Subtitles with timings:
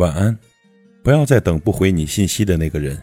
[0.00, 0.34] 晚安，
[1.02, 2.98] 不要再等不回你信息的那个人。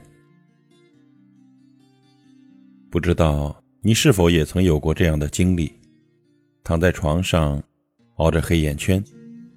[2.89, 5.71] 不知道你是否也曾有过这样的经历：
[6.63, 7.61] 躺在床上，
[8.15, 9.03] 熬着黑眼圈，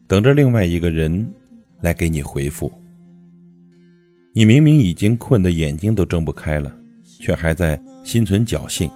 [0.06, 1.32] 等着另外一个人
[1.80, 2.70] 来给你回复。
[4.34, 6.70] 你明明已经困得眼睛都睁不开了，
[7.20, 8.90] 却还在心存侥幸，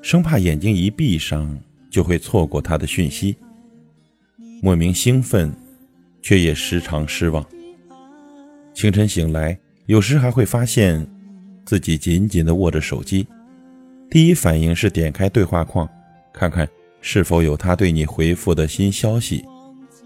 [0.00, 1.58] 生怕眼睛一闭上
[1.90, 3.34] 就会错过他的讯息。
[4.62, 5.52] 莫名兴奋，
[6.22, 7.44] 却也时常失望。
[8.74, 9.56] 清晨醒来，
[9.86, 11.06] 有时还会发现
[11.64, 13.26] 自己紧紧地握着手机，
[14.10, 15.88] 第一反应是点开对话框，
[16.32, 16.68] 看看
[17.00, 19.44] 是否有他对你回复的新消息，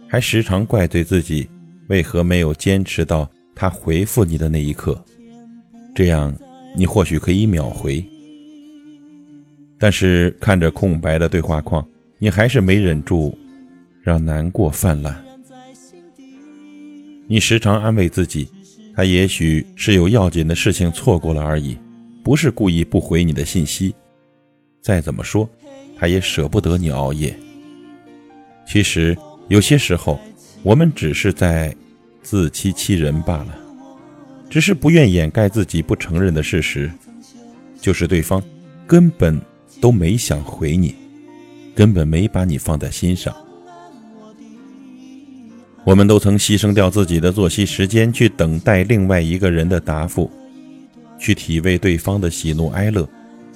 [0.06, 1.48] 还时常怪罪自己
[1.88, 5.02] 为何没有坚持到他回复你的那一刻，
[5.94, 6.32] 这样
[6.76, 8.04] 你或许可以秒回。
[9.78, 11.84] 但是看着空白的对话框，
[12.18, 13.36] 你还是没忍住，
[14.02, 15.24] 让难过泛滥。
[17.26, 18.46] 你时常安慰自己。
[18.98, 21.78] 他也许是有要紧的事情错过了而已，
[22.24, 23.94] 不是故意不回你的信息。
[24.82, 25.48] 再怎么说，
[25.96, 27.32] 他也舍不得你熬夜。
[28.66, 30.18] 其实有些时候，
[30.64, 31.72] 我们只是在
[32.24, 33.56] 自欺欺人罢了，
[34.50, 36.90] 只是不愿掩盖自己不承认的事实，
[37.80, 38.42] 就是对方
[38.84, 39.40] 根本
[39.80, 40.92] 都没想回你，
[41.72, 43.32] 根本没把你放在心上。
[45.88, 50.30] 我们都曾牺牲掉自己的作息时间，去等待另外一个人的答复，
[51.18, 53.08] 去体味对方的喜怒哀乐，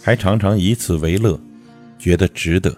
[0.02, 1.38] 还常常以此为乐，
[1.98, 2.74] 觉得值得。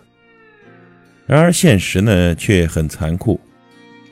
[1.24, 3.40] 然而现实呢，却很残酷。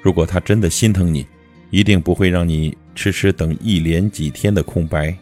[0.00, 1.26] 如果他真的心疼你，
[1.70, 5.12] 一定不会让你迟迟等一连几天的空白；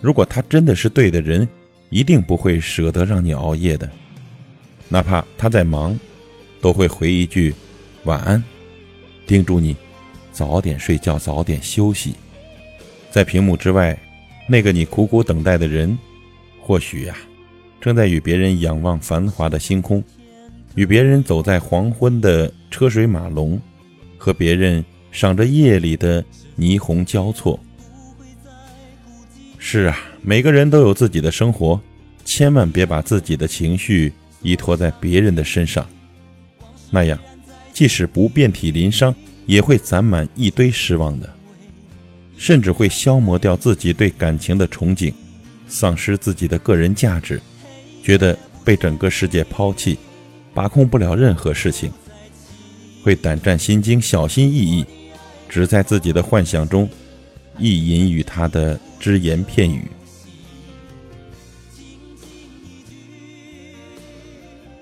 [0.00, 1.48] 如果他真的是对的人，
[1.90, 3.90] 一定不会舍得让你熬夜的。
[4.88, 5.98] 哪怕他在忙，
[6.60, 7.52] 都会回一句
[8.04, 8.40] 晚安。
[9.26, 9.76] 叮嘱你
[10.32, 12.14] 早点睡觉，早点休息。
[13.10, 13.98] 在屏幕之外，
[14.48, 15.96] 那个你苦苦等待的人，
[16.60, 17.16] 或许呀，
[17.80, 20.02] 正在与别人仰望繁华的星空，
[20.74, 23.60] 与别人走在黄昏的车水马龙，
[24.18, 26.24] 和别人赏着夜里的
[26.58, 27.58] 霓虹交错。
[29.58, 31.80] 是啊，每个人都有自己的生活，
[32.24, 35.84] 千万别把自己的情绪依托在别人的身上，
[36.90, 37.18] 那样。
[37.76, 39.14] 即使不遍体鳞伤，
[39.44, 41.30] 也会攒满一堆失望的，
[42.38, 45.12] 甚至会消磨掉自己对感情的憧憬，
[45.68, 47.38] 丧失自己的个人价值，
[48.02, 48.34] 觉得
[48.64, 49.98] 被整个世界抛弃，
[50.54, 51.92] 把控不了任何事情，
[53.02, 54.82] 会胆战心惊、小心翼翼，
[55.46, 56.88] 只在自己的幻想中
[57.58, 59.86] 意淫于他的只言片语。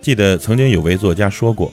[0.00, 1.72] 记得曾经有位作家说过，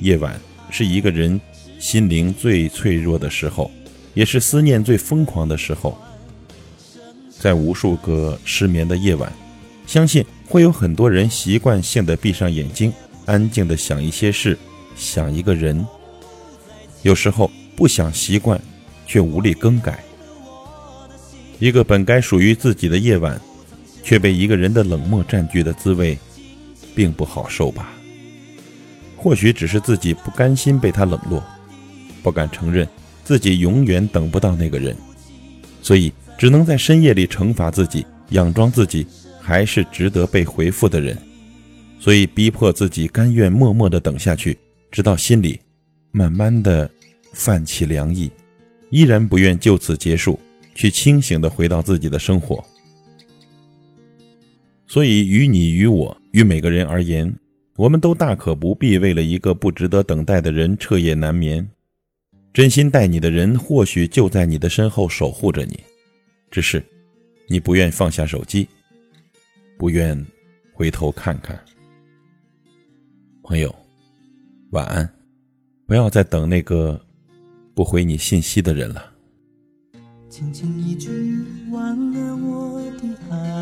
[0.00, 0.38] 夜晚。
[0.70, 1.40] 是一个人
[1.78, 3.70] 心灵最脆弱的时候，
[4.14, 5.96] 也是思念最疯狂的时候。
[7.38, 9.32] 在无数个失眠的夜晚，
[9.86, 12.92] 相信会有很多人习惯性的闭上眼睛，
[13.24, 14.58] 安静的想一些事，
[14.94, 15.86] 想一个人。
[17.02, 18.60] 有时候不想习惯，
[19.06, 20.04] 却无力更改。
[21.58, 23.40] 一个本该属于自己的夜晚，
[24.02, 26.18] 却被一个人的冷漠占据的滋味，
[26.94, 27.90] 并不好受吧。
[29.22, 31.44] 或许只是自己不甘心被他冷落，
[32.22, 32.88] 不敢承认
[33.22, 34.96] 自己永远等不到那个人，
[35.82, 39.06] 所以只能在深夜里惩罚自己，佯装自己
[39.38, 41.14] 还是值得被回复的人，
[41.98, 44.56] 所以逼迫自己甘愿默默的等下去，
[44.90, 45.60] 直到心里
[46.12, 46.90] 慢慢的
[47.34, 48.30] 泛起凉意，
[48.88, 50.40] 依然不愿就此结束，
[50.74, 52.64] 去清醒的回到自己的生活。
[54.86, 57.30] 所以于你于我于每个人而言。
[57.80, 61.66] 我们都大可不必为了一个不值得等待的人彻夜难眠。
[62.52, 65.80] 真心待你的人或许就在你的身后守护着你，
[66.50, 66.84] 只是
[67.48, 68.68] 你不愿放下手机，
[69.78, 70.26] 不愿
[70.74, 71.58] 回头看看。
[73.42, 73.74] 朋友，
[74.72, 75.10] 晚安，
[75.86, 77.00] 不要再等那个
[77.72, 79.10] 不回你信息的人了。
[80.28, 81.08] 轻轻一句
[81.70, 83.59] 忘了，我的爱。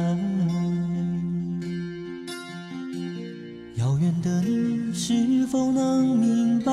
[4.21, 6.73] 的你是否能明白？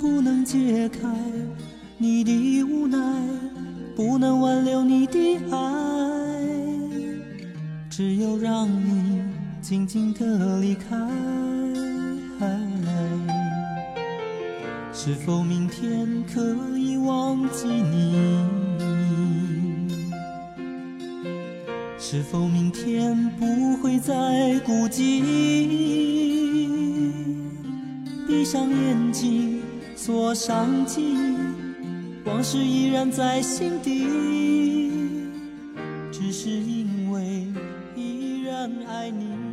[0.00, 1.08] 不能解开
[1.98, 2.98] 你的无奈，
[3.96, 5.58] 不能挽留你的爱，
[7.88, 9.22] 只有让你
[9.60, 10.96] 静静的离开。
[14.92, 16.40] 是否明天可
[16.78, 18.73] 以忘记你？
[22.14, 24.12] 是否明天不会再
[24.60, 25.20] 孤寂？
[28.28, 29.60] 闭上眼睛，
[29.96, 31.34] 锁上记忆，
[32.24, 34.06] 往事依然在心底，
[36.12, 37.48] 只是因为
[37.96, 39.43] 依然爱你。